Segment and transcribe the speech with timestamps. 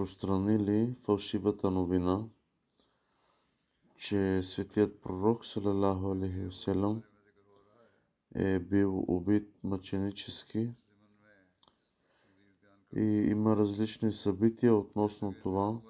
[0.00, 2.24] разпространили фалшивата новина,
[3.96, 7.02] че светият пророк салалаху алейхи васелам
[8.34, 10.70] е бил убит мъченически.
[12.96, 15.80] И има различни събития относно това,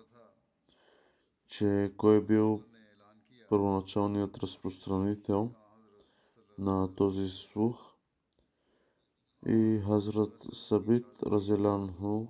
[1.47, 2.62] че кой е бил
[3.48, 5.50] първоначалният разпространител
[6.58, 7.77] на този слух.
[9.47, 12.27] И Хазрат Сабит Разелянху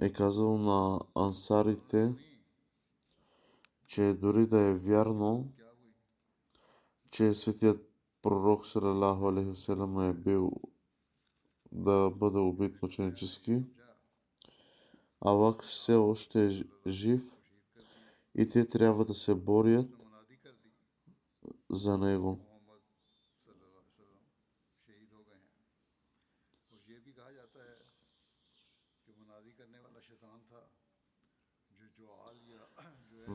[0.00, 2.14] е казал на ансарите,
[3.86, 5.52] че дори да е вярно,
[7.10, 7.90] че светият
[8.22, 10.52] пророк Салалаху алейхи васелам е бил
[11.72, 13.62] да бъде убит мъченически,
[15.20, 17.32] Аллах все още е жив
[18.34, 19.90] и те трябва да се борят
[21.70, 22.45] за него.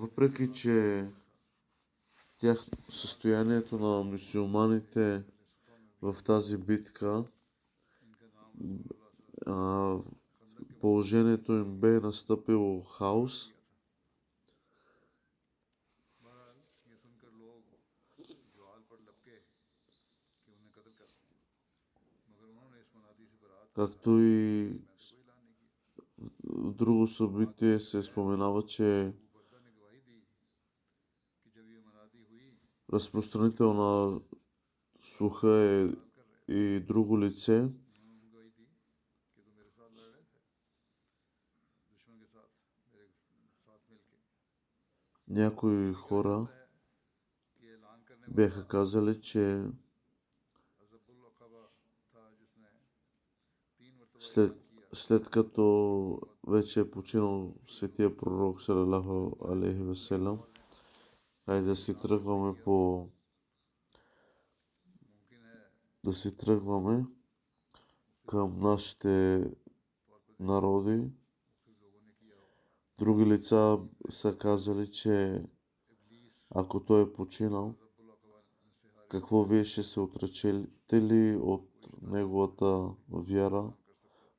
[0.01, 1.06] въпреки че
[2.38, 5.23] тях, състоянието на мусулманите
[6.01, 7.23] в тази битка,
[9.45, 9.97] а,
[10.79, 13.53] положението им бе настъпило хаос.
[23.75, 24.72] Както и
[26.44, 29.13] в друго събитие се споменава, че
[32.94, 34.19] разпространител на
[35.00, 35.90] слуха е
[36.53, 37.69] и друго лице.
[45.28, 46.47] Някои хора
[48.28, 49.63] бяха казали, че
[54.19, 54.56] след,
[54.94, 60.40] след като вече е починал светия пророк Салалаху Алейхи Веселам,
[61.47, 63.07] Дай да си тръгваме по...
[66.03, 67.06] Да си тръгваме
[68.28, 69.46] към нашите
[70.40, 71.12] народи.
[73.00, 73.79] Други лица
[74.09, 75.44] са казали, че
[76.50, 77.75] ако той е починал,
[79.09, 81.69] какво вие ще се отречете ли от
[82.02, 83.73] неговата вяра,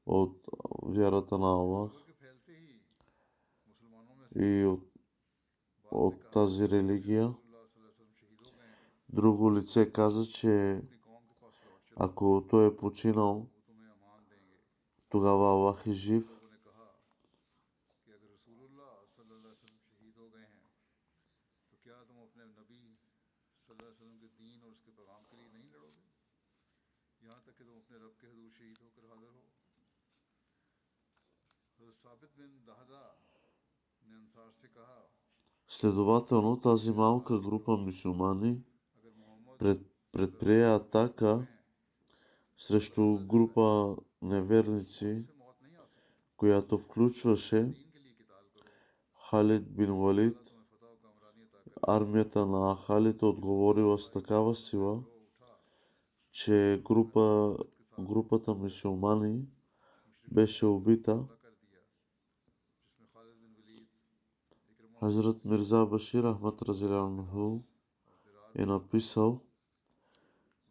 [0.07, 0.49] от
[0.83, 1.93] вярата на Аллах
[4.37, 4.91] и от
[5.92, 7.34] от тази религия.
[9.08, 10.82] Друго лице каза, че
[11.97, 13.47] ако той е починал,
[15.08, 16.32] тогава Аллах е жив–
[35.83, 38.59] Следователно тази малка група мусулмани
[39.59, 39.81] пред,
[40.13, 41.47] предприе атака
[42.57, 45.27] срещу група неверници,
[46.37, 47.75] която включваше
[49.31, 50.39] Халид бин Валид.
[51.83, 55.03] Армията на Халид отговорила с такава сила,
[56.33, 57.57] че група,
[57.99, 59.47] групата мусулмани
[60.33, 61.25] беше убита
[65.03, 67.60] Hazrat Mirza Bashir Ahmad Разилянху
[68.54, 69.41] е написал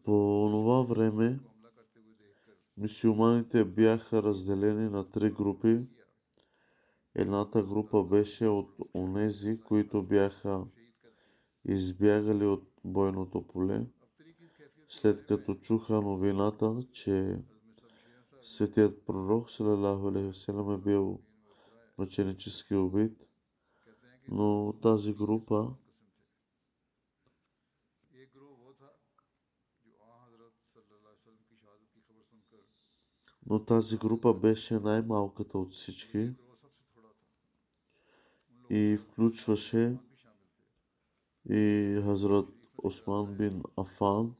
[0.03, 1.39] по това време
[2.77, 5.87] мисиоманите бяха разделени на три групи.
[7.15, 10.65] Едната група беше от онези, които бяха
[11.65, 13.87] избягали от бойното поле,
[14.87, 17.39] след като чуха новината, че
[18.41, 21.19] светият пророк Салалаху е бил
[21.97, 23.27] мъченически убит–
[24.31, 25.75] но тази група
[33.45, 36.35] но тази група беше най-малката от всички
[38.69, 39.97] и включваше
[41.49, 42.49] и Хазрат
[42.83, 44.35] Осман бин Афан,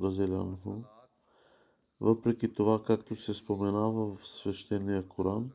[0.00, 0.82] разелянху.
[2.00, 5.50] Въпреки това, както се споменава в свещения Коран,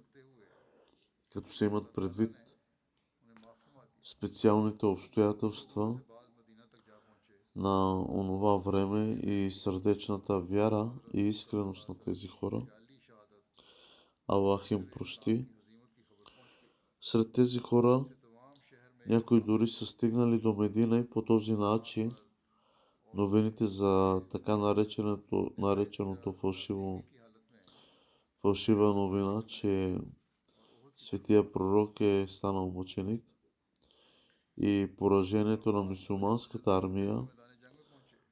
[1.34, 2.36] като се имат предвид
[4.04, 6.00] специалните обстоятелства
[7.56, 12.66] на онова време и сърдечната вяра и искреност на тези хора.
[14.28, 15.48] Аллах им прости.
[17.02, 18.06] Сред тези хора
[19.08, 22.12] някои дори са стигнали до Медина и по този начин
[23.14, 27.04] новините за така нареченото, нареченото фалшиво,
[28.42, 29.98] фалшива новина, че
[30.96, 33.29] светия пророк е станал мъченик,
[34.60, 37.28] и поражението на мусулманската армия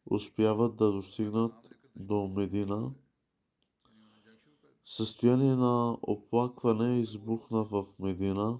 [0.06, 1.54] успяват да достигнат
[1.96, 2.94] до Медина.
[4.86, 8.60] Състояние на оплакване избухна в Медина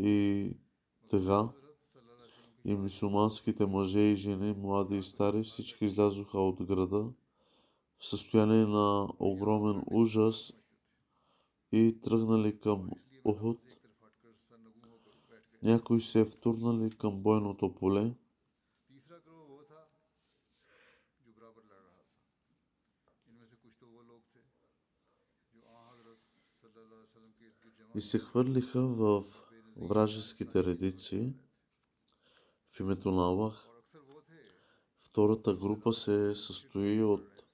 [0.00, 0.50] и
[1.08, 1.48] тъга
[2.64, 7.12] и мусулманските мъже и жени, млади и стари, всички излязоха от града
[7.98, 10.52] в състояние на огромен ужас
[11.72, 12.90] и тръгнали към
[13.24, 13.58] Охот–
[15.64, 18.14] някои се е втурнали към бойното поле.
[27.94, 29.24] И се хвърлиха в
[29.76, 31.34] вражеските редици
[32.70, 33.68] в името на Аллах.
[34.98, 37.44] Втората група се състои от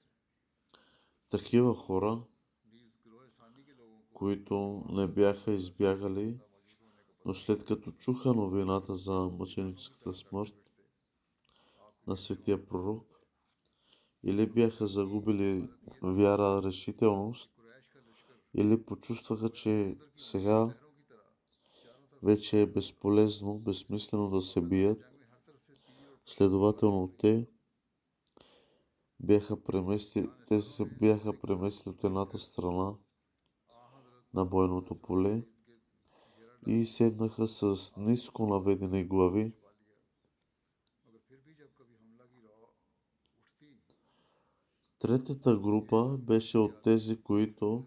[1.29, 2.23] такива хора,
[4.13, 6.39] които не бяха избягали
[7.25, 10.55] но след като чуха новината за мъченическата смърт
[12.07, 13.11] на светия пророк,
[14.23, 15.69] или бяха загубили
[16.01, 17.51] вяра, решителност,
[18.53, 20.75] или почувстваха, че сега
[22.23, 25.01] вече е безполезно, безсмислено да се бият.
[26.25, 27.47] Следователно те
[29.19, 32.95] бяха премести, те се бяха преместили от едната страна
[34.33, 35.43] на бойното поле
[36.67, 39.53] и седнаха с ниско наведени глави.
[44.99, 47.85] Третата група беше от тези, които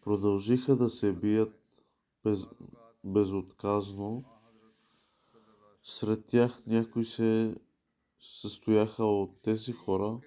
[0.00, 1.84] продължиха да се бият
[2.24, 2.46] без,
[3.04, 4.24] безотказно.
[5.82, 7.56] Сред тях някои се
[8.20, 10.20] състояха от тези хора,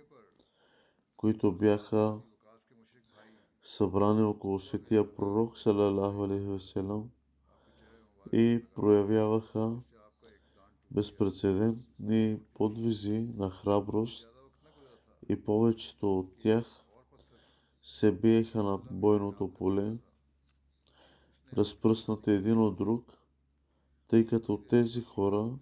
[1.17, 2.21] които бяха
[3.63, 6.83] Събрани около светия пророк, салалаху алейхи
[8.33, 9.77] и проявяваха
[10.91, 14.29] безпредседентни подвизи на храброст
[15.29, 16.85] и повечето от тях
[17.83, 19.97] се биеха на бойното поле,
[21.57, 23.17] разпръснати един от друг,
[24.07, 25.53] тъй като тези хора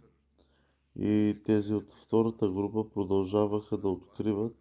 [0.96, 4.56] и тези от втората група продължаваха да откриват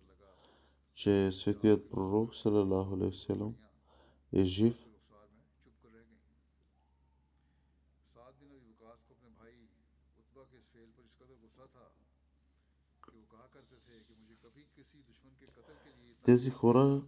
[0.99, 3.55] че светият пророк салалаху селам
[4.33, 4.87] е жив.
[16.25, 17.03] Тези хора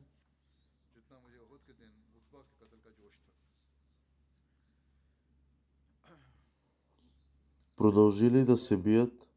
[7.77, 9.29] продължили да се бият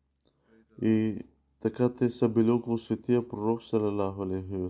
[0.81, 1.23] и
[1.63, 4.69] така те са били около светия пророк, салалаху алейхи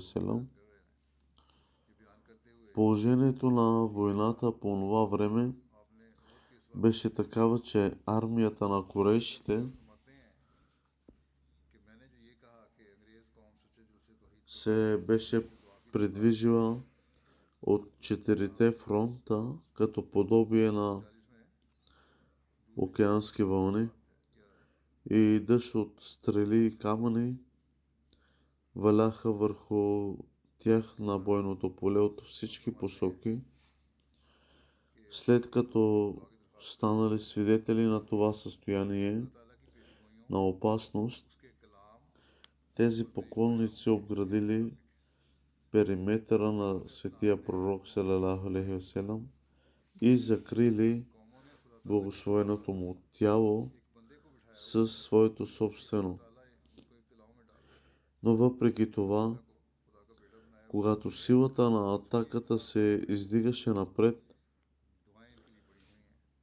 [2.73, 5.51] Положението на войната по това време
[6.75, 9.65] беше такава, че армията на корейшите
[14.47, 15.47] се беше
[15.91, 16.81] предвижила
[17.62, 21.01] от четирите фронта като подобие на
[22.77, 23.89] океански вълни
[25.10, 27.36] и дъжд от стрели и камъни
[28.75, 30.15] валяха върху
[30.60, 33.39] тях на бойното поле от всички посоки.
[35.12, 36.15] След като
[36.60, 39.24] станали свидетели на това състояние
[40.29, 41.27] на опасност,
[42.75, 44.72] тези поклонници обградили
[45.72, 48.50] периметъра на светия пророк Салалаху
[50.01, 51.05] и закрили
[51.86, 53.72] благословеното му тяло
[54.55, 56.19] със своето собствено.
[58.24, 59.36] Но въпреки това,
[60.67, 64.36] когато силата на атаката се издигаше напред,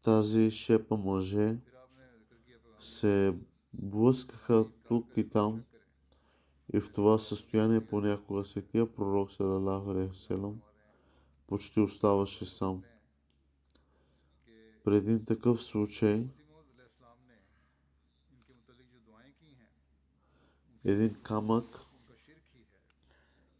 [0.02, 1.56] тази шепа мъже
[2.80, 3.34] се
[3.72, 5.62] блъскаха тук и там
[6.72, 10.60] и в това състояние понякога светия пророк салалаху васелам
[11.46, 12.82] почти оставаше сам.
[14.84, 16.26] При един такъв случай
[20.84, 21.80] един камък,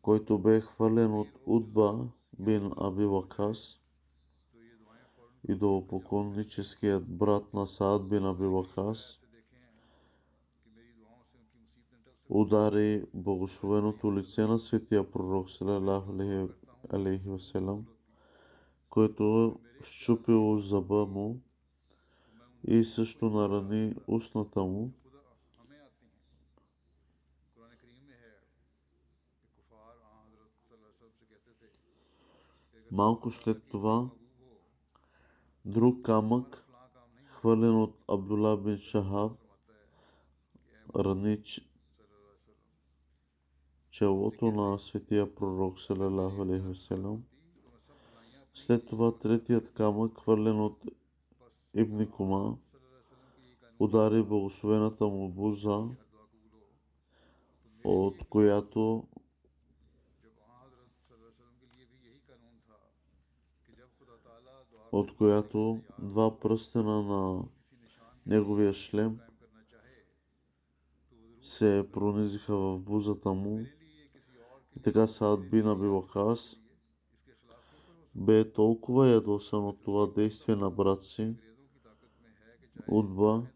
[0.03, 2.09] който бе хвърлен от Удба
[2.39, 3.81] бин Аби Вакас
[5.49, 9.21] и до поклонническият брат на Саад бин Аби Вакас,
[12.29, 15.49] удари благословеното лице на светия пророк
[16.93, 17.87] алейхи васелам,
[18.91, 21.41] който щупило зъба му
[22.65, 24.93] и също нарани устната му.
[32.92, 34.11] Малко след това
[35.64, 36.66] друг камък,
[37.26, 39.32] хвърлен от Абдулла бин Шахаб,
[40.97, 41.42] рани
[43.90, 46.94] челото на светия пророк салалаху алейхи.
[48.54, 50.85] След това третият камък, хвърлен от
[51.75, 52.59] Ибни Кума,
[53.78, 55.88] удари благословената му буза,
[57.85, 59.09] от която
[64.92, 67.44] от която два пръстена на
[68.26, 69.18] неговия шлем
[71.40, 73.61] се пронизиха в бузата му.
[74.76, 76.56] И така Саад бин Аби Вакас
[78.14, 81.35] бе толкова ядосан от това действие на брат си,
[82.88, 83.47] Удба,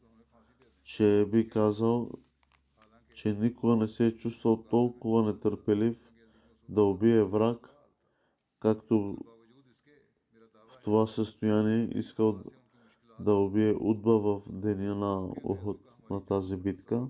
[0.83, 2.11] че би казал,
[3.15, 6.13] че никога не се е чувствал толкова нетърпелив
[6.69, 7.75] да убие враг,
[8.59, 9.19] както
[10.84, 12.44] в това състояние искал
[13.20, 17.08] да убие Удба в деня на Ухуд на тази битка.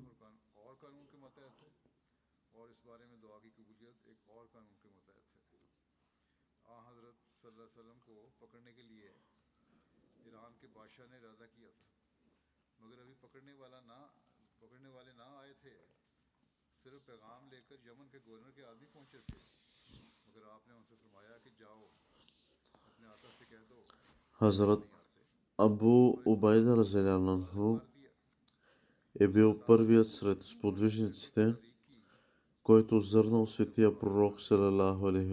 [24.33, 24.87] Хазрат
[25.59, 27.79] Абу Убайда Разелянанху
[29.21, 31.55] е бил първият сред сподвижниците,
[32.63, 35.33] който зърнал светия пророк салалаху алейхи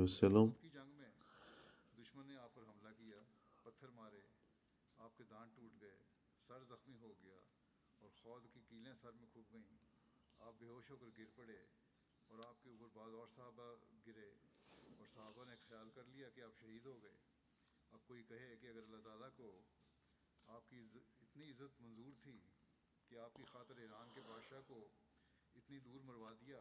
[24.29, 24.85] васелам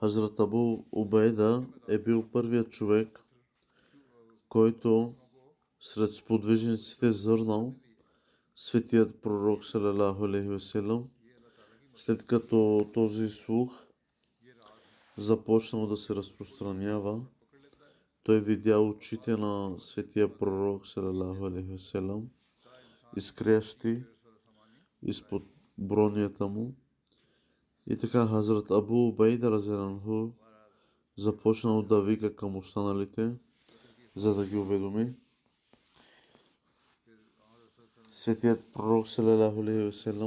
[0.00, 3.24] Хазрат Абу Убайда е бил първият човек,
[4.48, 5.14] който
[5.80, 7.74] сред сподвижниците зърнал
[8.54, 10.66] светият пророк салалаху алейхи
[11.96, 13.86] след като този слух
[15.16, 17.20] започнал да се разпространява,
[18.22, 21.78] той видя очите на светия пророк салалаху алейхи
[23.16, 24.04] изкрящи
[25.02, 25.42] изпод
[25.78, 26.74] бронията му
[27.86, 30.30] и така Хазрат Абу Убайда Разеранху
[31.16, 33.32] започнал да вика към останалите,
[34.16, 35.14] за да ги уведоми.
[38.12, 39.62] Светият пророк Салалаху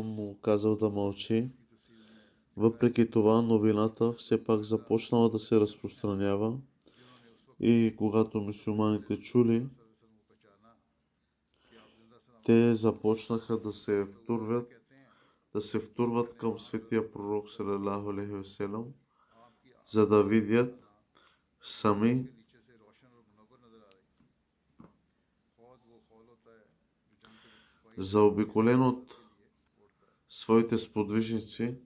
[0.04, 1.50] му казал да мълчи.
[2.58, 6.58] Въпреки това новината все пак започнала да се разпространява
[7.60, 9.68] и когато мусулманите чули,
[12.46, 14.84] те започнаха да се втурват
[15.54, 18.14] да се втурват към светия пророк салалаху
[19.86, 20.84] за да видят
[21.62, 22.30] сами
[27.98, 29.16] заобиколен от
[30.30, 31.78] своите сподвижници,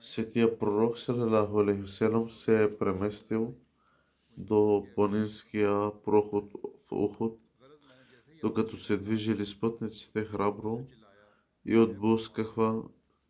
[0.00, 3.54] светия пророк салалаху се е преместил
[4.38, 6.52] до планинския проход
[6.88, 7.38] в Охот,
[8.42, 10.84] докато се движили с пътниците храбро
[11.64, 12.82] и отблъскаха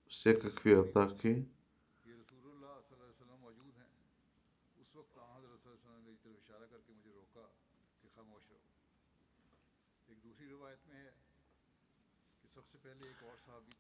[0.09, 1.45] всякакви атаки.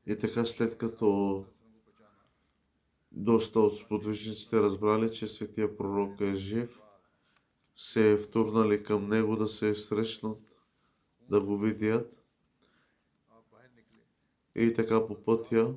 [0.06, 1.44] И така след като
[3.12, 6.81] доста от сподвижниците разбрали, че светия пророк е жив,
[7.76, 10.38] се е втурнали към него да се е срещнат,
[11.20, 12.24] да го видят.
[14.54, 15.74] И така по пътя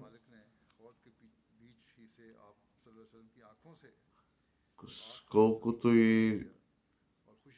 [5.32, 6.48] колкото и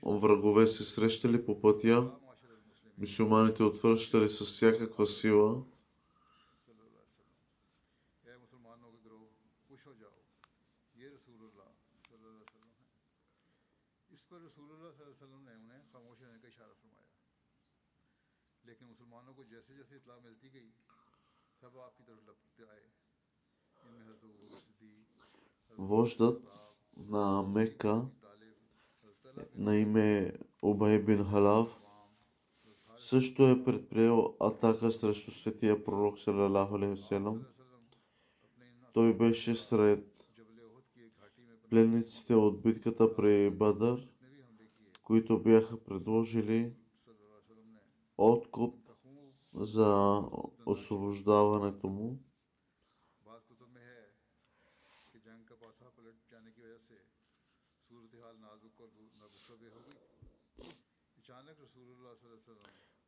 [0.04, 2.12] врагове се срещали по пътя,
[2.98, 5.64] мусулманите отвръщали с всякаква сила–
[25.78, 26.48] Вождът
[26.98, 28.08] на Мека
[29.56, 31.80] на име Обай бин Халав
[32.98, 36.78] също е предприел атака срещу светия пророк Салалаху
[38.94, 40.26] Той беше сред
[41.70, 44.08] пленниците от битката при Бадър,
[45.04, 46.74] които бяха предложили
[48.18, 48.87] откуп
[49.58, 50.22] за
[50.66, 52.20] освобождаването му.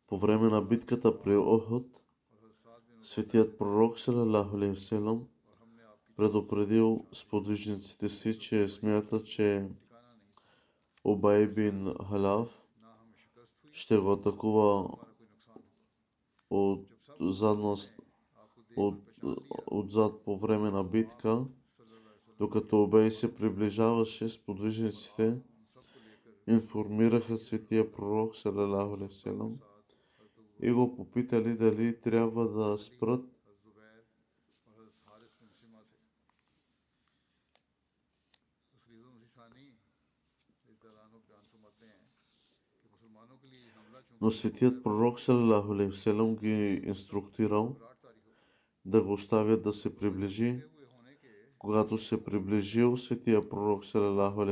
[0.07, 2.03] По време на битката при Охот,
[3.01, 5.27] светият пророк Салалаху Селам
[6.15, 9.69] предупредил сподвижниците си, че смята, че
[11.03, 12.61] Обайбин Халав
[13.71, 14.89] ще го атакува
[16.49, 16.87] от,
[17.19, 17.99] задност,
[18.75, 18.95] от,
[19.67, 21.45] отзад по време на битка,
[22.39, 25.41] докато Обей се приближаваше с подвижниците,
[26.47, 28.97] информираха светия пророк Салалаху
[30.61, 33.25] и го попитали дали трябва да спрат
[44.21, 47.75] Но светият пророк Салалаху ги инструктирал
[48.85, 50.63] да го оставят да се приближи.
[51.57, 54.45] Когато се приближил светия пророк Салалаху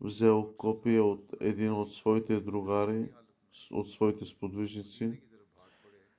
[0.00, 3.12] взел копия от един от своите другари,
[3.72, 5.22] от своите сподвижници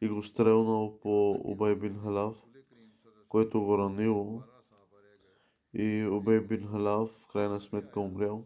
[0.02, 2.44] и го стрелнал по Убай бин Халав,
[3.30, 4.44] който го ранило
[5.74, 8.46] и Убай бин Халав в крайна сметка умрял.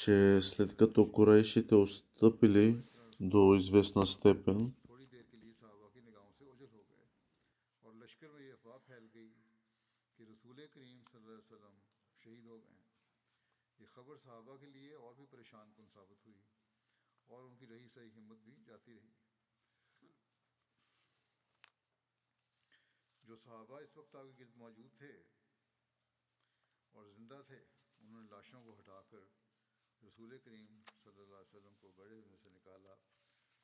[0.00, 2.82] че след като корейшите отстъпили
[3.20, 4.72] до известна степен,
[23.22, 25.12] جو صحابہ اس وقت آگے گرد موجود تھے
[26.94, 27.58] اور زندہ تھے
[28.00, 29.39] انہوں نے لاشوں کو ہٹا کر
[30.02, 32.94] رسول کریم صلی اللہ علیہ وسلم کو بڑے میں سے نکالا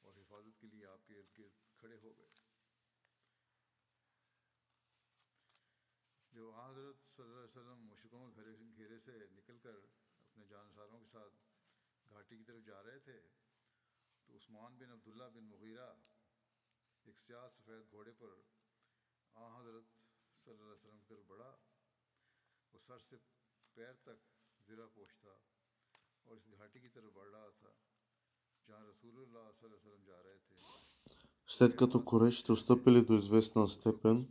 [0.03, 2.29] اور حفاظت کے لیے آپ کے ارد گرد کھڑے ہو گئے۔
[6.33, 11.07] جب حضرت صلی اللہ علیہ وسلم مشکوں گھرے گھیرے سے نکل کر اپنے جانساروں کے
[11.07, 11.35] ساتھ
[12.11, 13.21] گھاٹی کی طرف جا رہے تھے،
[14.29, 15.93] تو عثمان بن عبداللہ بن مغیرہ
[17.05, 18.35] ایک سیاہ سفید گھوڑے پر
[19.35, 19.85] آ حضرت
[20.45, 21.57] صلی اللہ علیہ وسلم کی طرف بڑھا،
[22.73, 23.17] وہ سر سے
[23.77, 24.25] پیر تک
[24.69, 25.37] زرہ پوچھتا
[31.47, 34.29] След като корейшите отстъпили до известна степен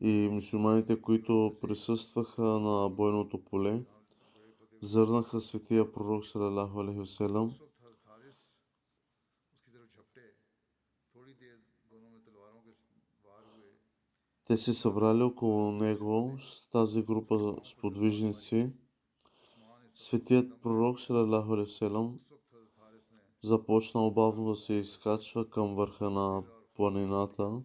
[0.00, 3.84] и мусулманите, които присъстваха на бойното поле,
[4.82, 7.16] зърнаха светия пророк Салалаху Алейхи
[14.44, 18.70] Те се събрали около него с тази група сподвижници.
[19.94, 21.00] Светият пророк
[21.66, 22.18] Салам
[23.42, 26.42] започна обавно да се изкачва към върха на
[26.74, 27.62] планината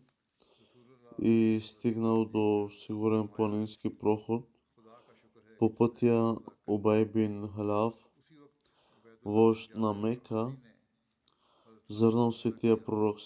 [1.21, 4.43] и стигнал до сигурен планински проход.
[5.59, 6.37] По пътя
[6.67, 7.93] Обай бин Халяв,
[9.25, 10.51] вожд на Мека,
[11.89, 13.19] зърнал светия пророк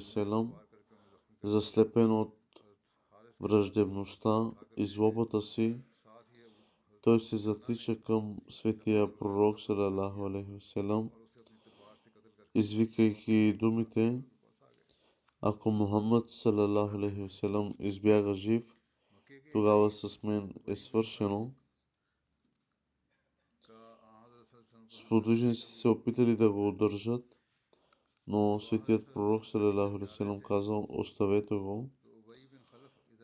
[0.00, 0.52] Салам,
[1.42, 2.34] заслепен от
[3.40, 5.80] враждебността и злобата си,
[7.04, 10.60] той се затича към светия пророк салалаху алейхи
[12.54, 14.22] извикайки думите,
[15.40, 17.28] ако Мухаммад салалаху алейхи
[17.78, 18.76] избяга жив,
[19.52, 21.52] тогава с мен е свършено.
[24.90, 27.36] Сподвижниците се опитали да го удържат,
[28.26, 31.90] но светият пророк салалаху алейхи казал, оставете го,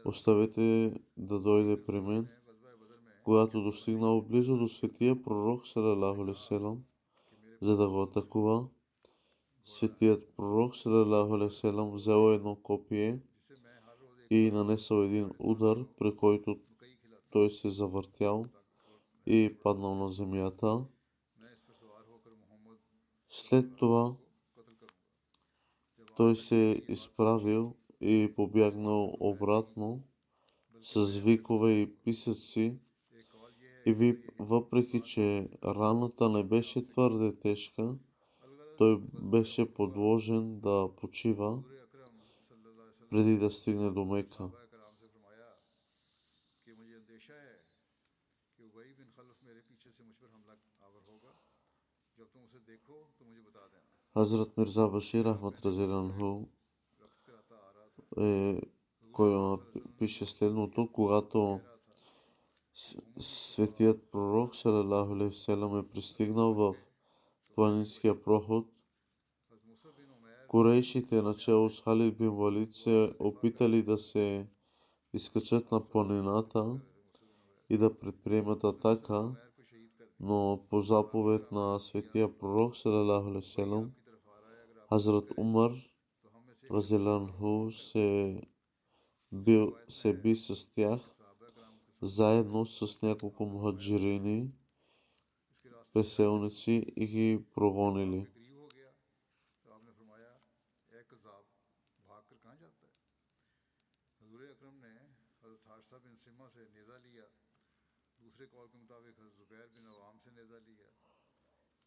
[0.05, 2.29] оставете да дойде при мен.
[3.31, 6.85] Когато достигнал близо до светия пророк васелам,
[7.61, 8.69] за да го атакува,
[9.65, 13.21] светият пророк васелам взел едно копие
[14.31, 16.59] и нанесъл един удар, при който
[17.31, 18.47] той се завъртял
[19.27, 20.85] и паднал на земята.
[23.29, 24.15] След това
[26.17, 30.03] той се изправил и побягнал обратно
[30.83, 32.79] с викове и писъци
[33.91, 37.95] и въпреки че раната не беше твърде тежка,
[38.79, 41.63] той беше подложен да почива
[43.11, 44.51] преди да стигне до Мека.
[54.13, 56.47] Хазрат Мирза Башир Ахмад Разиранху
[58.19, 58.61] е,
[59.13, 59.59] кой
[59.99, 61.61] пише следното, когато
[63.19, 66.75] светият пророк васелам е пристигнал в
[67.55, 68.67] планинския проход,
[70.49, 74.47] Корейшите начало с Халид бин Валид се опитали да се
[75.13, 76.81] изкачат на планината
[77.71, 79.35] и да предприемат атака,
[80.21, 83.93] но по заповед на светия пророк васелам,
[84.89, 85.73] Хазрат Умар
[86.71, 88.41] Разеланху се,
[89.33, 91.01] бил, се би с тях
[92.03, 94.53] заедно с няколко мухаджирини,
[95.93, 98.27] преселници и ги прогонили.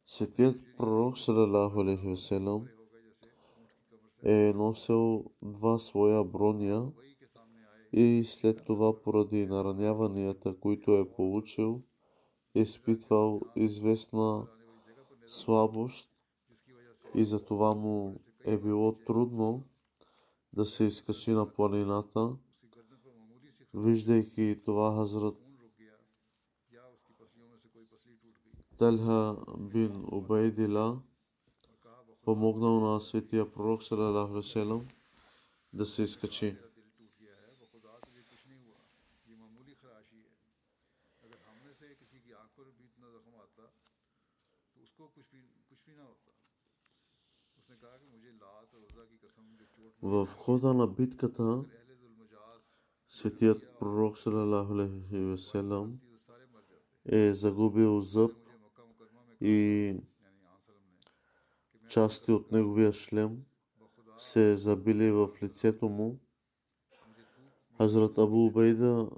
[0.05, 2.15] Светият пророк салалаху алейхи
[4.23, 6.91] е носил два своя броня
[7.93, 11.81] и след това поради нараняванията, които е получил,
[12.55, 14.47] е изпитвал известна
[15.25, 16.09] слабост
[17.15, 19.63] и за това му е било трудно
[20.53, 22.37] да се изкачи на планината.
[23.73, 25.35] Виждайки това, Хазрат
[28.77, 31.01] Талха бин Убайдила
[32.25, 34.81] помогнал на светия пророк салалаху
[35.73, 36.57] да се изкачи.
[50.03, 51.63] В хода на битката
[53.07, 54.73] светият пророк салалаху
[57.05, 58.31] е загубил зъб
[59.41, 59.95] и
[61.89, 63.37] части от неговия шлем
[64.17, 66.19] се забили в лицето му.
[67.77, 69.09] Хазрат Абу Убейда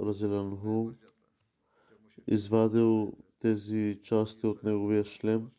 [0.00, 0.90] Разелянху
[2.26, 5.50] извадил тези части от неговия шлем,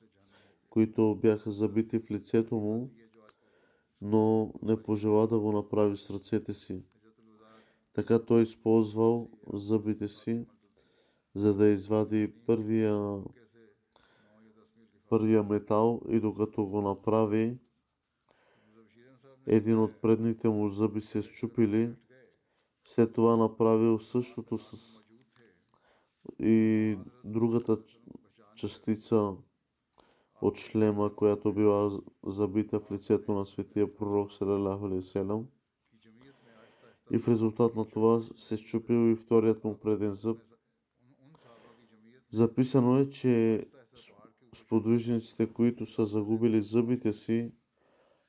[0.70, 2.92] които бяха забити в лицето му,
[4.02, 6.84] но не пожела да го направи с ръцете си.
[7.94, 10.46] Така той използвал зъбите си,
[11.36, 13.24] за да извади първия,
[15.10, 17.58] първия метал и докато го направи,
[19.48, 21.96] един от предните му зъби се счупили.
[22.84, 25.00] След това направил същото с
[26.40, 27.78] и другата
[28.56, 29.36] частица
[30.42, 31.92] от шлема, която била
[32.26, 35.20] забита в лицето на светия пророк салалаху алейхи
[37.12, 40.42] И в резултат на това се счупил и вторият му преден зъб.
[42.32, 43.66] Записано е, че
[44.56, 47.52] сподвижниците, които са загубили зъбите си,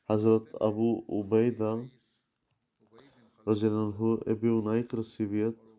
[0.07, 1.85] Хазрат Абу Убейда,
[3.49, 5.70] Разеланху е бил най-красивият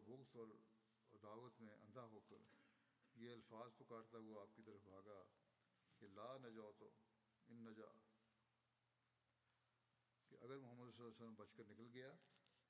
[11.64, 12.14] کر نکل گیا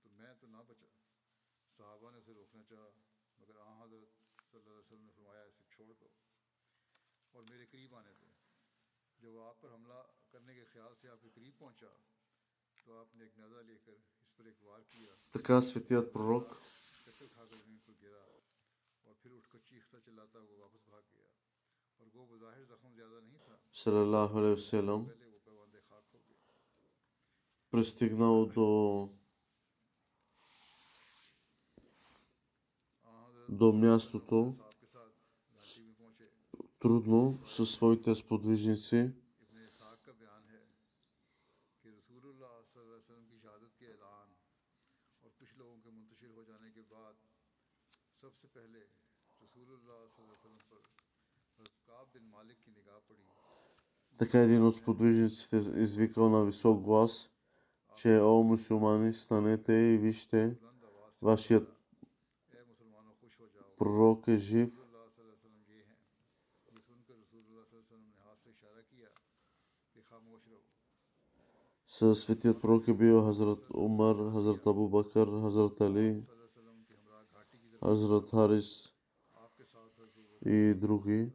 [0.04, 0.86] تو میں تو نہ بچا۔
[1.78, 2.90] صحابہ نے اسے روکنا چاہا
[3.38, 4.10] مگر آ حضرت
[4.52, 6.08] صلی اللہ علیہ وسلم نے فرمایا اسے چھوڑ دو۔
[7.32, 8.26] اور میرے قریب آنے دو۔
[9.20, 11.88] جب آپ پر حملہ کرنے کے خیال سے آپ کے قریب پہنچا
[12.86, 16.48] تو آپ نے ایک نظر لے کر اس پر ایک وار کیا۔ تکاسفتیات پر روک
[17.06, 18.26] چکر کھا کر زمین پر گرا
[19.04, 21.28] اور پھر اٹھ کر چیختا چلاتا ہوا واپس بھاگ گیا۔
[21.98, 25.31] اور وہ بظاہر زخم زیادہ نہیں تھا۔ صلی اللہ علیہ وسلم۔ پہلے
[27.72, 29.10] пристигнал до,
[33.50, 34.56] до мястото
[36.80, 39.12] трудно със своите сподвижници.
[54.18, 57.30] Така един от сподвижниците извикал на висок глас–
[57.96, 60.56] че о мусулмани, станете и вижте
[61.22, 61.82] вашият
[63.78, 64.82] пророк е жив.
[71.88, 76.24] Със светият пророк е бил Хазрат Умар, Хазрат Абу Бакър, Хазрат Али,
[77.84, 78.94] Хазрат Харис
[80.46, 81.32] и други.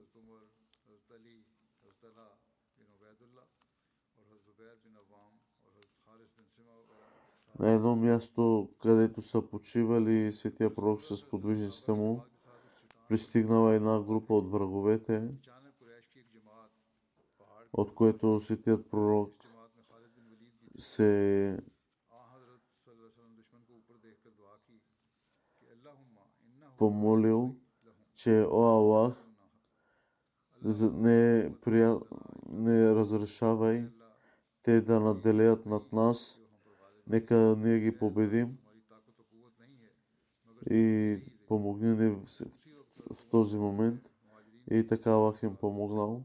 [7.58, 12.22] на едно място, където са почивали светия пророк с подвижниците му,
[13.08, 15.28] пристигнала една група от враговете,
[17.72, 19.32] от което светият пророк
[20.78, 21.58] се
[26.78, 27.56] помолил,
[28.14, 29.28] че О Аллах,
[30.94, 32.00] не, прия...
[32.48, 33.88] не разрешавай
[34.62, 36.40] те да наделят над нас–
[37.06, 38.58] Нека ние ги победим
[40.70, 42.26] и помогни ни в,
[43.10, 44.10] в този момент.
[44.70, 46.24] И така Аллах им помогнал.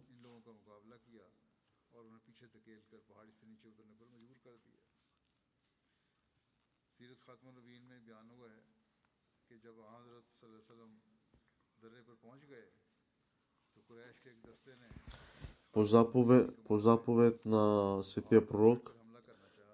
[15.71, 19.00] По заповед, по заповед на светия пророк,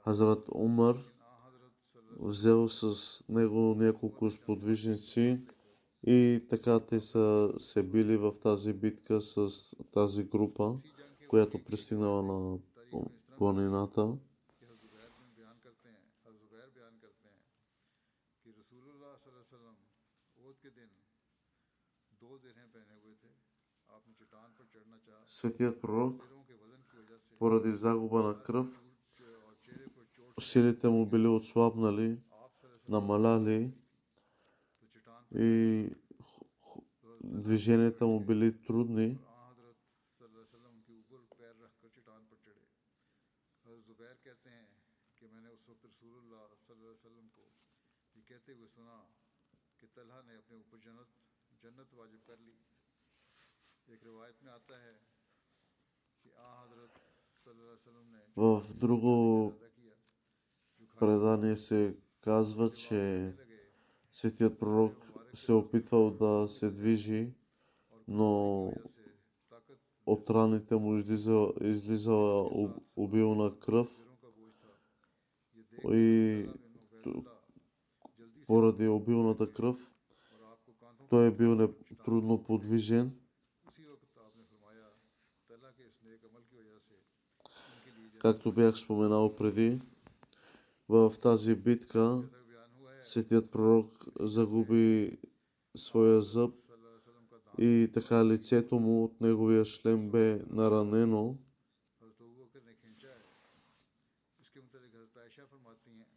[0.08, 0.98] Хазрат Умар
[2.20, 5.42] взел с него няколко сподвижници
[6.04, 9.50] и така те са се били в тази битка с
[9.92, 10.78] тази група,
[11.28, 12.58] която пристигнала на
[13.38, 14.18] планината.
[25.28, 26.24] Светият пророк,
[27.40, 28.82] поради загуба на кръв,
[30.40, 32.18] силите му били отслабнали,
[32.90, 33.72] намаляли
[35.36, 35.90] и
[37.24, 39.18] движенията му били трудни.
[58.36, 59.54] В друго
[61.00, 63.34] предание се казва, че
[64.12, 64.94] светият пророк
[65.34, 67.34] се е опитвал да се движи,
[68.08, 68.64] но
[70.06, 72.50] от раните му излизала, излизала
[72.96, 73.90] обилна кръв
[75.92, 76.46] и
[78.48, 79.92] поради обилната кръв
[81.10, 81.70] той е бил не,
[82.06, 83.12] трудно подвижен.
[88.20, 89.80] Както бях споменал преди,
[90.89, 93.89] в тази битка बयान हुआ है светият пророк
[94.35, 95.19] загуби
[95.75, 100.25] своя зъб सल्लल्लाहु अलैहि वसल्लम का दान и така лицето му от неговия шлем бе
[100.51, 101.25] наранено.
[102.01, 103.25] हजरत अबू बकर ने खींचा है
[104.41, 106.11] इसके मुतालिक हजरत आयशा फरमाती हैं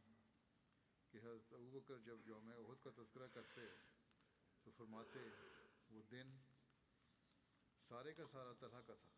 [1.14, 3.66] कि हजरत अबू बकर जब यौम उहद का तस्करा करते
[4.66, 5.24] तो फरमाते
[5.94, 6.28] वो दिन
[7.82, 9.12] सारे का सारा तलहा का था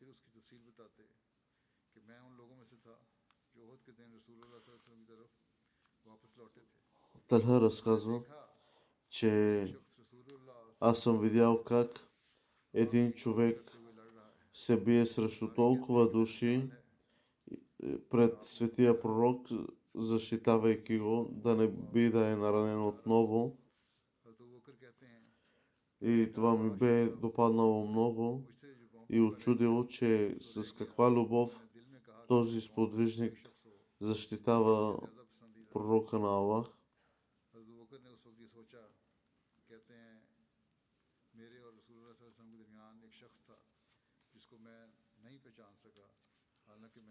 [0.00, 1.04] फिर उसकी तफसील बताते
[1.94, 2.96] कि मैं उन लोगों में से था
[7.27, 8.23] Талха разказва,
[9.09, 9.75] че
[10.79, 12.09] аз съм видял как
[12.73, 13.71] един човек
[14.53, 16.69] се бие срещу толкова души
[18.09, 19.47] пред светия пророк,
[19.95, 23.57] защитавайки го, да не би да е наранен отново.
[26.01, 28.43] И това ми бе допаднало много
[29.09, 31.59] и очудило, че с каква любов
[32.27, 33.49] този сподвижник
[33.99, 34.99] защитава
[35.71, 36.67] пророка на Аллах.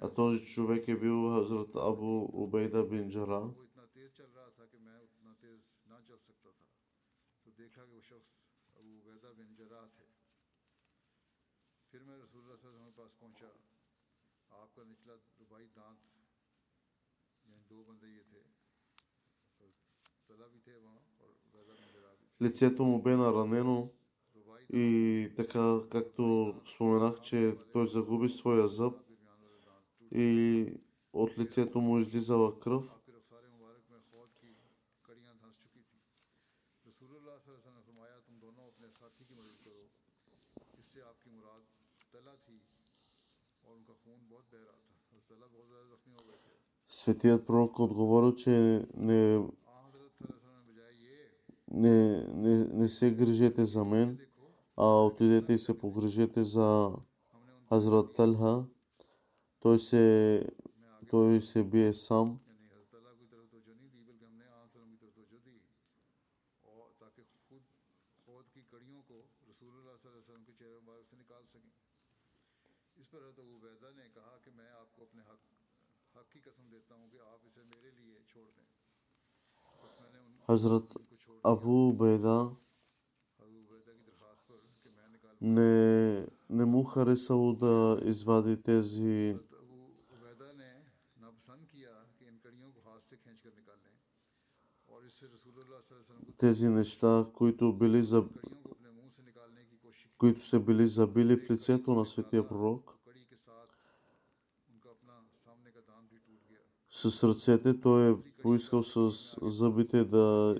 [0.00, 3.42] А този човек е бил Хазрат Абу Убейда бин Джара.
[11.92, 13.71] پھر میں رسول اللہ صلی اللہ علیہ وسلم کے پاس پہنچا
[14.51, 15.99] आपका निचला रुबाई दांत
[17.45, 18.41] यानी दो बंदे ये थे
[19.57, 19.65] तो
[20.27, 23.77] तला भी थे वहाँ और उबैदा बिन जरा भी थे Лицето му бе наранено
[24.35, 24.85] रुबाई и
[25.37, 30.27] така както споменах, че той загуби своя зъб दरमियान वाले दांत टूट и
[31.13, 32.83] от лицето му излизала кръв.
[47.02, 49.48] Светият пророк отговорил, че не,
[51.70, 54.18] не, не, не се грижете за мен,
[54.76, 56.92] а отидете и се погрижете за
[57.68, 58.64] Хазрат Талха.
[59.60, 60.46] Той се,
[61.10, 62.38] той се бие сам.
[72.96, 75.51] اس پر حضرت عبیدہ نے کہا کہ میں آپ
[80.48, 80.96] Hazret
[81.42, 82.56] Abu Beyda
[85.40, 89.36] не, не му харесало да извади тези
[96.36, 98.24] тези неща, които, били за...
[100.18, 103.01] които са били забили в лицето на светия пророк.
[107.02, 109.10] С ръцете той е поискал с
[109.42, 110.56] зъбите да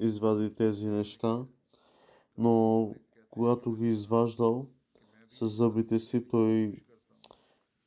[0.00, 1.46] извади тези неща,
[2.38, 2.94] но
[3.30, 4.66] когато ги изваждал
[5.30, 6.82] с зъбите си, той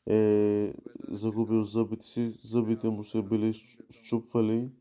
[0.08, 0.74] е
[1.10, 3.54] загубил зъбите си, зъбите му се били
[3.90, 4.72] щупвали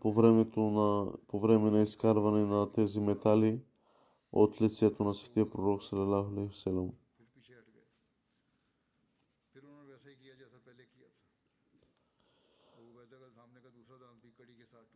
[0.00, 3.60] по времето на, по време на изкарване на тези метали
[4.32, 6.58] от лицето на светия пророк салалаху алейхи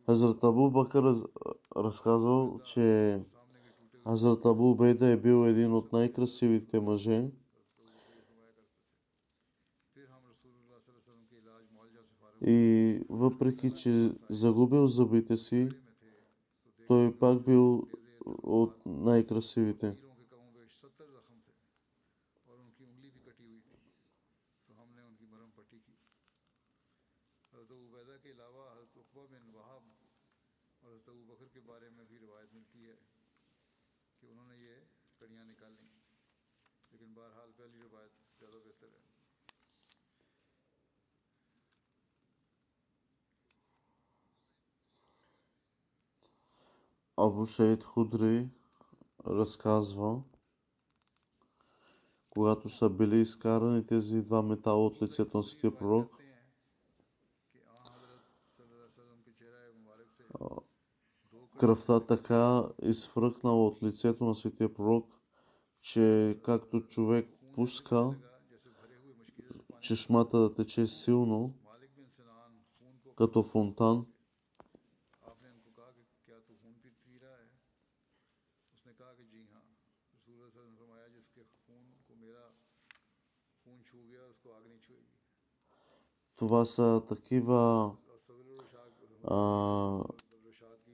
[0.09, 1.15] Хазрат Абу Бакър
[1.77, 3.19] разказвал, че
[4.03, 7.31] Хазрат Абу Бейда е бил един от най-красивите мъже.
[12.41, 15.69] И въпреки, че загубил зъбите си,
[16.87, 17.87] той пак бил
[18.43, 19.95] от най-красивите.
[47.17, 48.49] Абу Сейд Худри
[49.27, 50.21] разказва,
[52.29, 56.17] когато са били изкарани тези два метала от лицето на светия пророк,
[61.59, 65.21] Кръвта така изфръкнала от лицето на светия пророк,
[65.81, 68.15] че както човек пуска
[69.79, 71.53] чешмата да тече силно,
[73.15, 74.05] като фонтан,
[86.37, 87.91] Това са такива
[89.23, 90.03] а,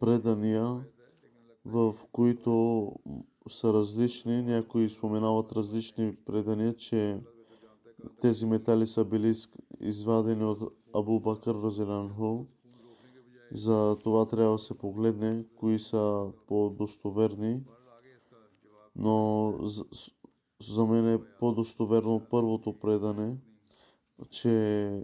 [0.04, 0.86] предания,
[1.66, 2.92] в които
[3.48, 4.42] са различни.
[4.42, 7.20] Някои споменават различни предания, че
[8.22, 9.34] тези метали са били
[9.80, 10.60] извадени от
[10.96, 12.46] Абу Бакър Разелянху.
[13.54, 17.62] За това трябва да се погледне, кои са по-достоверни.
[18.96, 19.54] Но
[20.62, 23.38] за мен е по-достоверно първото предане,
[24.30, 25.04] че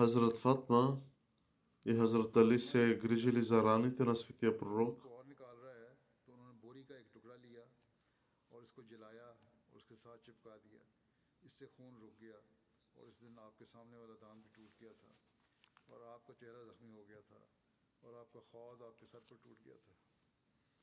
[0.00, 0.98] Hazret Fatma
[1.84, 5.06] и Хазрат Али се е грижили за раните на светия пророк.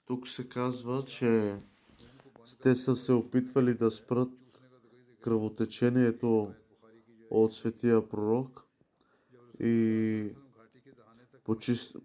[0.06, 1.60] Тук се казва, че
[2.62, 4.64] те са се опитвали да спрат
[5.22, 6.54] кръвотечението
[7.30, 8.64] от светия пророк
[9.60, 10.36] и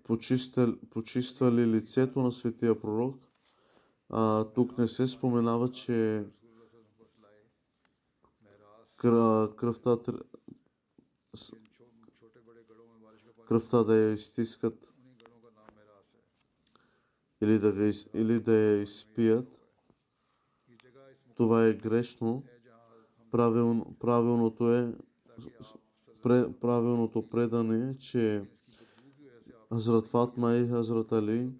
[0.02, 3.16] почистали, почистали лицето на светия пророк.
[4.08, 6.24] А, тук не се споменава, че
[9.56, 9.98] кръвта,
[13.48, 14.92] кръвта да я изтискат
[17.40, 19.48] или да, га, или да я изпият.
[21.36, 22.44] Това е грешно.
[23.30, 24.94] Правилно, правилното е
[26.60, 28.50] правилното предане, че
[29.72, 31.52] Хазрат Фатма и Хазрат Али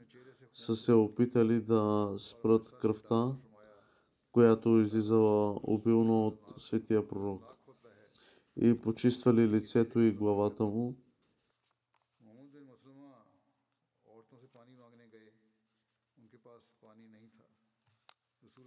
[0.54, 3.36] са се опитали да спрат кръвта,
[4.32, 7.44] която излизала обилно от светия пророк
[8.56, 10.96] и почиствали лицето и главата му.
[16.42, 17.44] پاس پانی نہیں تھا
[18.44, 18.66] رسول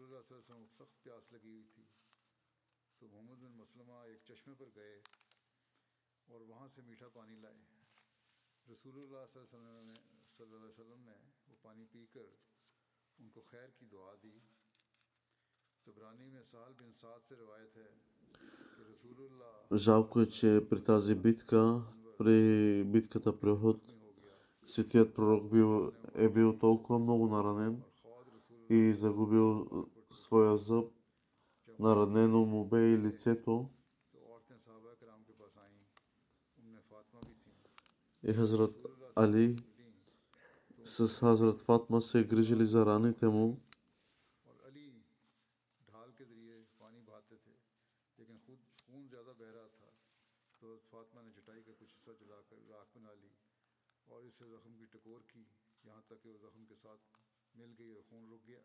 [19.75, 21.83] Жалко е, че при тази битка,
[22.17, 23.81] при битката при Охот,
[24.65, 27.83] светият пророк бил, е бил толкова много наранен
[28.69, 29.67] и загубил
[30.11, 30.94] своя зъб
[31.79, 33.69] наранено му бе и лицето.
[38.23, 38.75] И Хазрат
[39.15, 39.57] Али
[40.83, 43.61] с Хазрат Фатма се грижили за раните му.
[54.05, 55.43] اور اس سے زخم کی ٹکور کی
[55.83, 57.01] یہاں تک کہ وہ زخم کے ساتھ
[57.55, 58.61] مل گئی اور خون رک گیا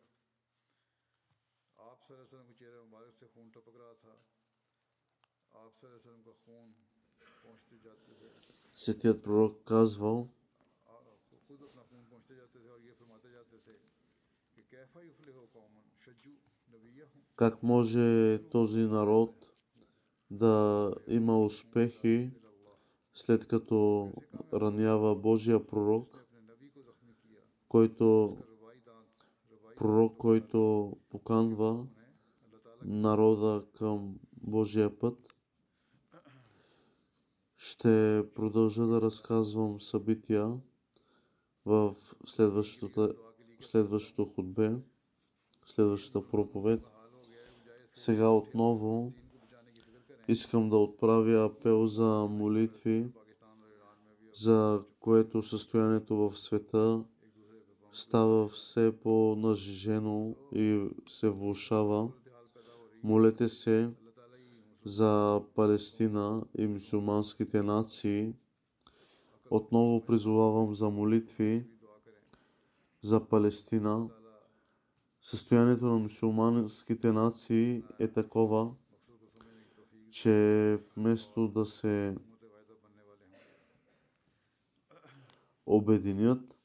[8.74, 10.28] Светият пророк казвал,
[17.36, 19.52] как може този народ
[20.30, 22.30] да има успехи,
[23.14, 24.12] след като
[24.52, 26.24] ранява Божия пророк,
[27.68, 28.38] който
[29.80, 31.86] пророк, който поканва
[32.84, 35.18] народа към Божия път.
[37.56, 40.52] Ще продължа да разказвам събития
[41.66, 43.14] в следващото,
[43.60, 44.76] следващото худбе,
[45.66, 46.80] следващата проповед.
[47.94, 49.12] Сега отново
[50.28, 53.12] искам да отправя апел за молитви,
[54.34, 57.04] за което състоянието в света
[57.92, 62.12] става все по-нажижено и се влушава.
[63.02, 63.90] Молете се
[64.84, 68.34] за Палестина и мусулманските нации.
[69.50, 71.66] Отново призовавам за молитви
[73.02, 74.08] за Палестина.
[75.22, 78.74] Състоянието на мусулманските нации е такова,
[80.10, 82.16] че вместо да се
[85.66, 86.59] обединят,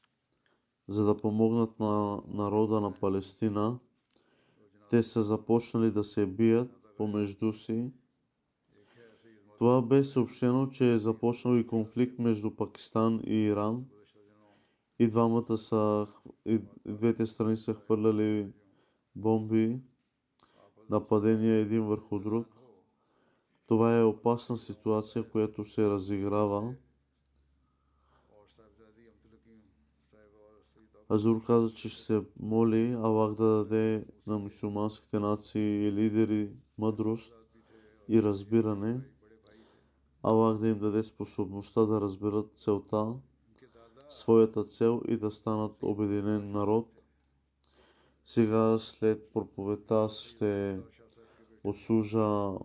[0.88, 3.78] за да помогнат на народа на Палестина,
[4.90, 7.92] те са започнали да се бият помежду си.
[9.58, 13.84] Това бе съобщено, че е започнал и конфликт между Пакистан и Иран.
[14.98, 16.06] И двамата са,
[16.46, 18.52] и двете страни са хвърляли
[19.14, 19.80] бомби,
[20.90, 22.46] нападения един върху друг.
[23.66, 26.74] Това е опасна ситуация, която се разиграва.
[31.08, 37.32] Азур каза, че ще се моли Аллах да даде на мусулманските нации и лидери мъдрост
[38.08, 39.00] и разбиране.
[40.22, 43.14] Аллах да им даде способността да разберат целта,
[44.08, 46.88] своята цел и да станат обединен народ.
[48.24, 50.80] Сега след проповедта ще
[51.64, 52.58] ослужа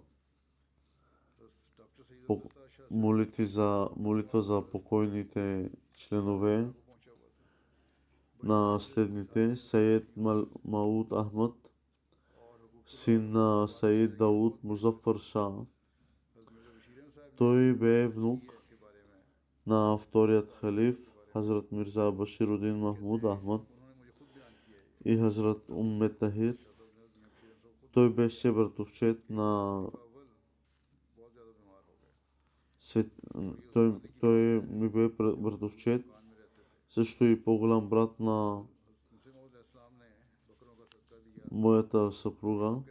[2.91, 6.69] молитви за, молитва за покойните членове
[8.43, 10.07] на следните Саид
[10.65, 11.53] Мауд Ахмад,
[12.85, 15.51] син на Саид Дауд Музафар Ша.
[17.37, 18.43] Той бе внук
[19.65, 23.61] на вторият халиф Хазрат Мирза Баширудин Махмуд Ахмад
[25.05, 26.09] и Хазрат Умме.
[27.91, 29.81] Той беше братовчет на
[32.79, 33.11] свет...
[33.73, 36.05] той, той ми бе братовчет,
[36.91, 38.63] също и по-голям брат на
[41.51, 42.81] моята съпруга.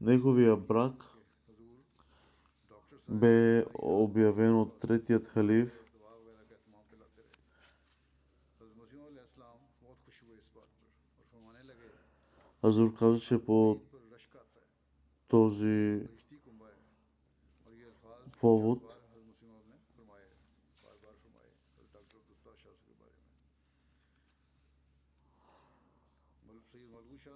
[0.00, 1.04] Неговия брак
[3.08, 5.83] бе обявен от третият халиф
[12.64, 13.80] Азур каза, че по
[15.28, 16.02] този
[18.40, 18.82] повод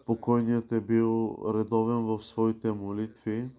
[0.06, 3.50] покойният е бил редовен в своите молитви.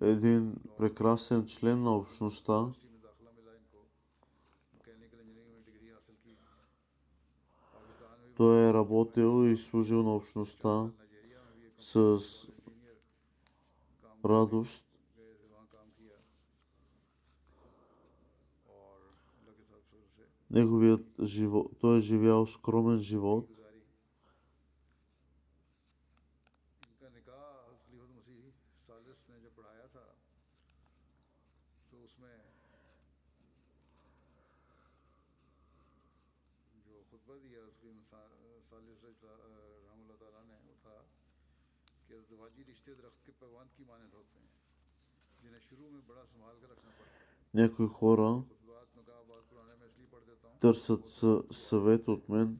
[0.00, 2.66] Един прекрасен член на общността.
[8.36, 10.90] Той е работил и служил на общността
[11.78, 12.18] с
[14.24, 14.86] радост.
[20.50, 23.48] Неговият живот, той е живял скромен живот.
[47.54, 48.42] Някои хора
[50.60, 51.06] търсят
[51.50, 52.58] съвет от мен,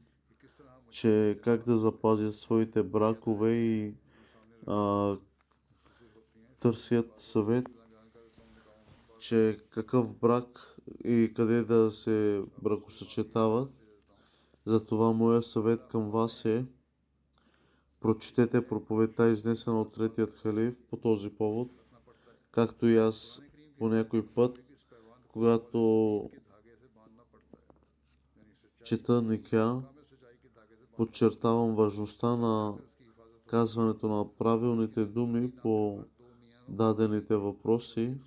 [0.89, 3.95] че как да запазят своите бракове и
[4.67, 5.17] а,
[6.59, 7.65] търсят съвет,
[9.19, 13.71] че какъв брак и къде да се бракосъчетават.
[14.65, 16.65] Затова моя съвет към вас е
[18.07, 21.69] прочетете проповедта, изнесена от третият халиф по този повод,
[22.51, 23.41] както и аз
[23.79, 24.59] по някой път,
[25.27, 26.29] когато
[28.83, 29.81] чета Никя,
[30.97, 32.77] подчертавам важността на
[33.47, 36.03] казването на правилните думи по
[36.69, 38.17] дадените въпроси,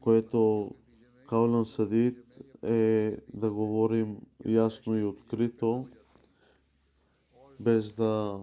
[0.00, 0.70] което
[1.28, 2.23] Каулан Садид
[2.64, 5.88] е да говорим ясно и открито,
[7.60, 8.40] без да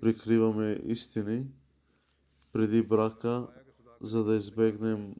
[0.00, 1.46] прикриваме истини
[2.52, 3.48] преди брака,
[4.00, 5.14] за да избегнем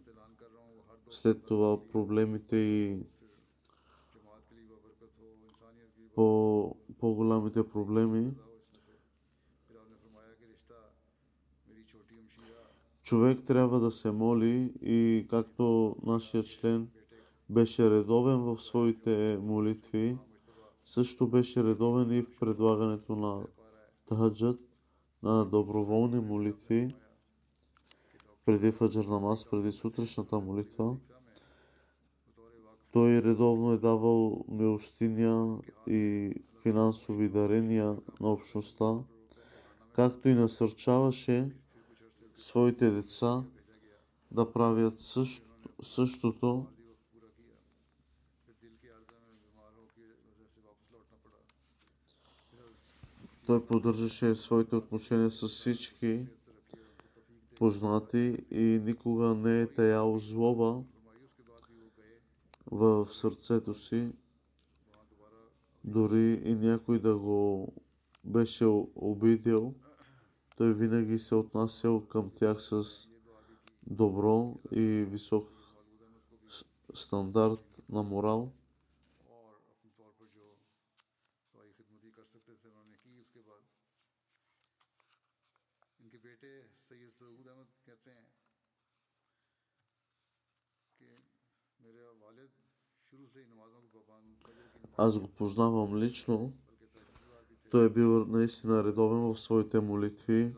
[1.11, 3.03] след това проблемите и
[6.15, 8.33] по, по-голямите проблеми.
[13.03, 16.89] Човек трябва да се моли и както нашия член
[17.51, 20.19] беше редовен в своите молитви,
[20.85, 23.47] също беше редовен и в предлагането на
[24.07, 24.61] тахаджат,
[25.23, 26.89] на доброволни молитви
[28.49, 30.97] преди Фаджар намаз, преди сутрешната молитва.
[32.93, 36.33] Той редовно е давал милостиня и
[36.63, 38.95] финансови дарения на общността,
[39.93, 41.57] както и насърчаваше
[42.37, 43.45] своите деца
[44.31, 46.67] да правят същото, същото
[53.49, 56.27] той поддържаше своите отношения с всички
[57.57, 60.83] познати и никога не е таял злоба
[62.71, 64.13] в сърцето си,
[65.85, 67.73] дори и някой да го
[68.25, 69.75] беше обидел,
[70.57, 73.09] той винаги се отнасял към тях с
[73.87, 75.49] добро и висок
[76.95, 78.53] стандарт на морал.
[95.01, 96.53] Аз го познавам лично.
[97.71, 100.55] Той е бил наистина редовен в своите молитви.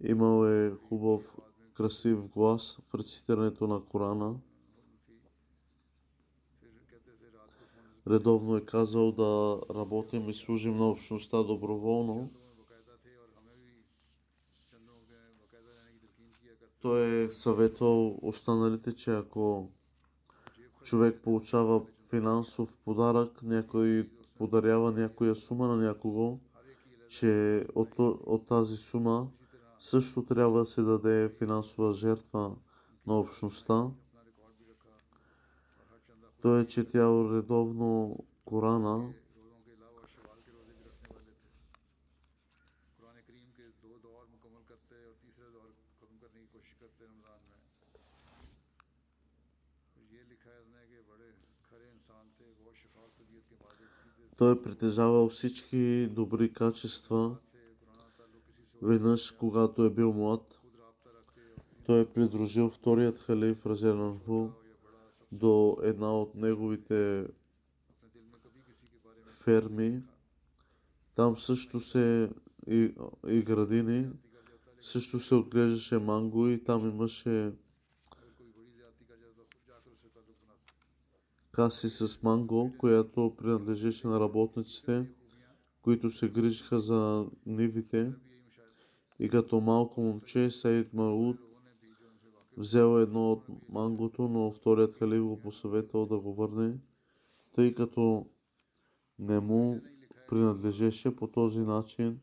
[0.00, 1.36] Имал е хубав,
[1.74, 4.34] красив глас в рецитирането на Корана.
[8.06, 12.30] Редовно е казал да работим и служим на общността доброволно.
[16.82, 19.70] той е съветвал останалите, че ако
[20.82, 26.38] човек получава финансов подарък, някой подарява някоя сума на някого,
[27.08, 29.28] че от, то- от тази сума
[29.78, 32.56] също трябва да се даде финансова жертва
[33.06, 33.86] на общността.
[36.42, 39.12] Той е четял редовно Корана
[54.36, 57.36] Той е притежавал всички добри качества.
[58.82, 60.60] Веднъж, когато е бил млад,
[61.86, 64.48] той е придружил вторият халиф Разенанху
[65.32, 67.26] до една от неговите
[69.26, 70.02] ферми.
[71.14, 72.30] Там също се
[72.70, 72.94] и,
[73.28, 74.06] и градини,
[74.80, 77.52] също се отглеждаше манго и там имаше
[81.56, 85.10] каси с манго, която принадлежеше на работниците,
[85.82, 88.12] които се грижиха за нивите.
[89.18, 91.36] И като малко момче Саид Марут
[92.56, 96.78] взел едно от мангото, но вторият халиф го посъветвал да го върне,
[97.54, 98.26] тъй като
[99.18, 99.80] не му
[100.28, 102.20] принадлежеше по този начин.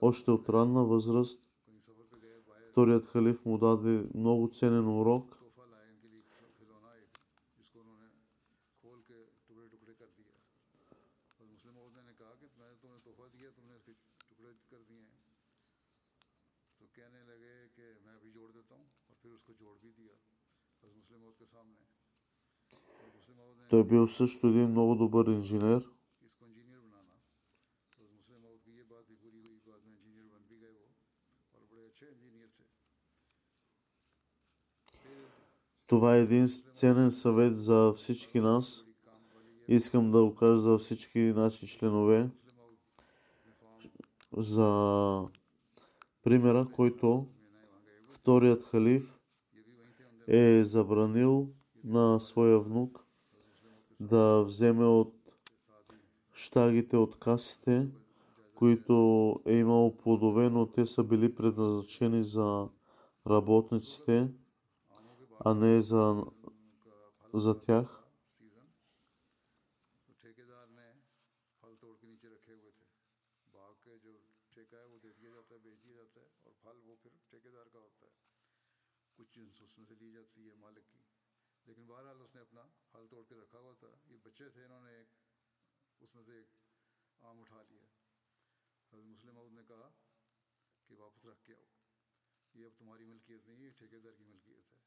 [0.00, 1.40] Още от ранна възраст
[2.70, 5.41] вторият халиф му даде много ценен урок
[23.70, 25.88] Той е бил също един много добър инженер.
[35.86, 38.84] Това е един ценен съвет за всички нас.
[39.68, 42.30] Искам да го кажа за всички наши членове.
[44.36, 45.28] За
[46.22, 47.26] примера, който
[48.10, 49.21] вторият халиф
[50.28, 51.48] е забранил
[51.84, 53.06] на своя внук
[54.00, 55.14] да вземе от
[56.32, 57.90] щагите от касите,
[58.54, 62.68] които е имало плодове, но те са били предназначени за
[63.26, 64.28] работниците,
[65.40, 66.24] а не за,
[67.34, 68.01] за тях.
[81.91, 85.09] बहरहाल उसने अपना फल तोड़ के रखा हुआ था ये बच्चे थे इन्होंने एक
[86.01, 86.49] उसमें से एक
[87.21, 87.87] आम उठा लिया
[88.91, 89.87] हजरत मुस्लिम मऊद ने कहा
[90.89, 91.67] कि वापस रख के आओ
[92.55, 94.81] ये अब तुम्हारी मलकियत नहीं है ठेकेदार की मलकियत है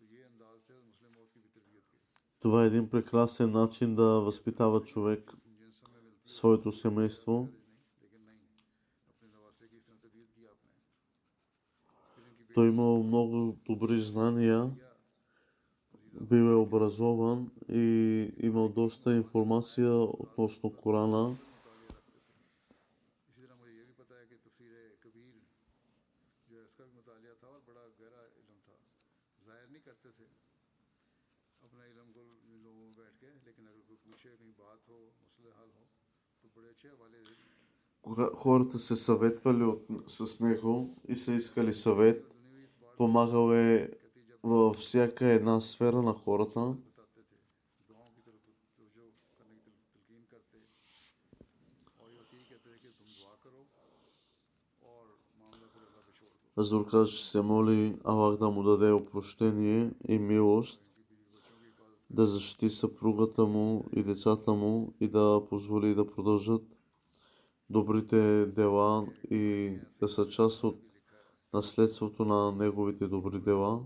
[0.00, 2.00] तो ये अंदाज से मुस्लिम मऊद की भी तरबियत की
[2.42, 7.34] Това е един прекрасен начин да възпитава човек जिन समय मिलती своето семейство.
[7.34, 7.52] नहीं
[8.02, 8.40] लेकिन नहीं
[9.08, 10.74] अपने नवासे की इस तरह तरबियत की आपने
[12.16, 14.60] फिर इनकी Той имал много добри знания,
[16.21, 21.35] бил е образован и имал доста информация относно Корана.
[38.35, 42.25] хората се съветвали от, с него и са искали съвет.
[42.97, 43.89] Помагал е
[44.43, 46.75] във всяка една сфера на хората.
[56.57, 60.81] Азур каза, че се моли Аллах да му даде опрощение и милост,
[62.09, 66.63] да защити съпругата му и децата му и да позволи да продължат
[67.69, 70.79] добрите дела и да са част от
[71.53, 73.85] наследството на неговите добри дела.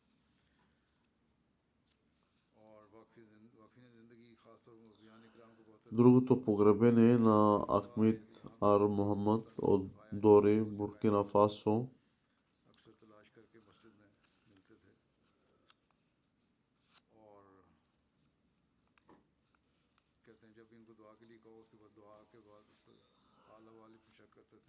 [5.91, 7.37] گروہ تو پوگربے نے نا
[7.69, 9.79] اکمت آر محمد اور
[10.11, 10.43] دور
[10.77, 11.81] برکینا فاسو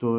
[0.00, 0.18] تو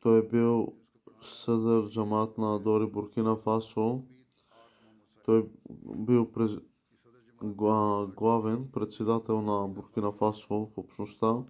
[0.00, 0.74] Той е бил
[1.20, 4.02] съдър джамат на Дори Буркина Фасо.
[5.24, 5.44] Той е
[5.96, 6.58] бил през...
[8.16, 11.44] главен председател на Буркина Фасо в общността.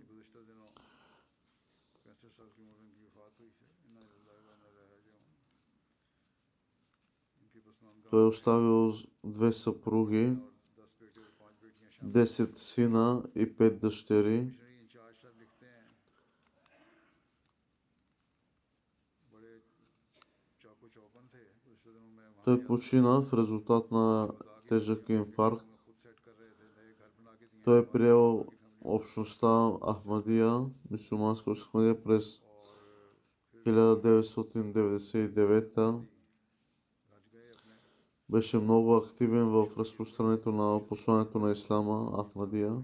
[8.11, 8.93] Той е оставил
[9.25, 10.37] две съпруги,
[12.05, 14.62] 10 сина и 5 дъщери.
[22.45, 24.31] Той почина в резултат на
[24.69, 25.67] тежък инфаркт.
[27.65, 28.47] Той е приел
[28.81, 32.43] общността Ахмадия, мусулманска Ахмадия през
[33.67, 36.03] 1999
[38.33, 42.77] беше много активен в разпространението на посланието на Ислама Ахмадия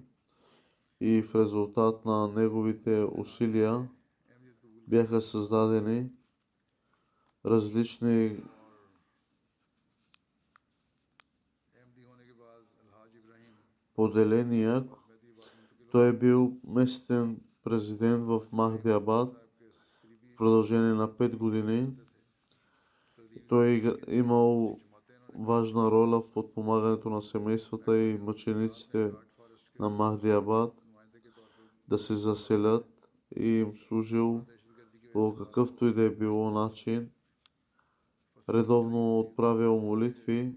[1.00, 3.88] и в резултат на неговите усилия
[4.88, 6.10] бяха създадени
[7.46, 8.36] различни
[13.98, 14.88] поделения.
[15.92, 19.28] Той е бил местен президент в Махдиабад
[20.32, 21.96] в продължение на 5 години.
[23.48, 23.66] Той
[24.08, 24.80] е имал
[25.38, 29.12] важна роля в подпомагането на семействата и мъчениците
[29.78, 30.72] на Махдиабад
[31.88, 32.86] да се заселят
[33.36, 34.44] и им служил
[35.12, 37.10] по какъвто и да е било начин.
[38.48, 40.54] Редовно отправил молитви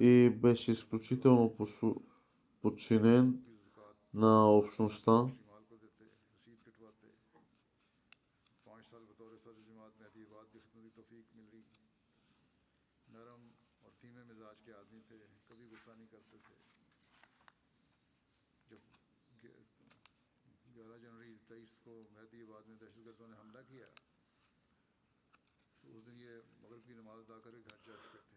[0.00, 2.09] и беше изключително послушен
[2.62, 3.44] подчинен
[4.14, 5.30] на общността.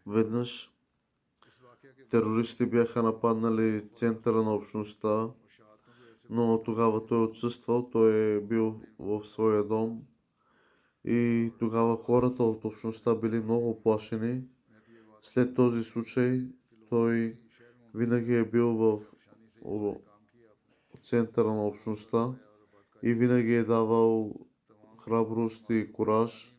[0.06, 0.73] Веднъж
[2.10, 5.30] Терористи бяха нападнали центъра на общността,
[6.30, 10.02] но тогава той отсъствал, той е бил в своя дом
[11.04, 14.42] и тогава хората от общността били много оплашени.
[15.20, 16.48] След този случай
[16.88, 17.38] той
[17.94, 19.00] винаги е бил в
[21.02, 22.34] центъра на общността
[23.02, 24.34] и винаги е давал
[25.04, 26.56] храброст и кораж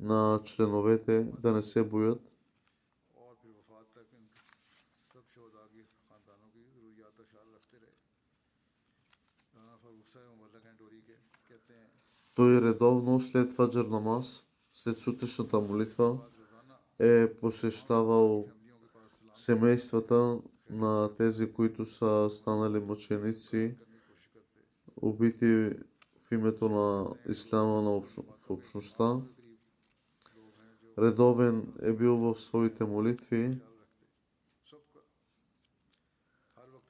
[0.00, 2.27] на членовете да не се боят.
[12.38, 16.18] Той редовно след фаджар намаз, след сутрешната молитва,
[16.98, 18.44] е посещавал
[19.34, 23.76] семействата на тези, които са станали мъченици,
[24.96, 25.70] убити
[26.18, 28.14] в името на ислама на общ...
[28.14, 29.20] в общността.
[30.98, 33.60] Редовен е бил в своите молитви.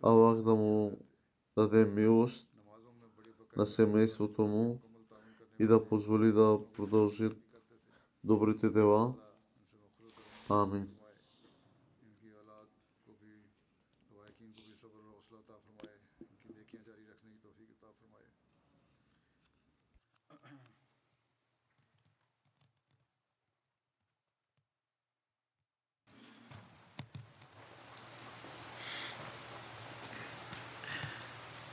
[0.03, 0.99] Аллах да му
[1.57, 2.49] даде милост
[3.57, 4.81] на семейството му.
[5.59, 7.37] и да позволи да продължат
[8.25, 9.15] добрите дела.
[10.51, 10.89] Амин.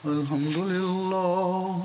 [0.06, 1.85] الحمد لله